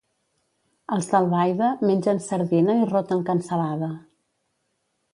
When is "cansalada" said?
3.31-3.95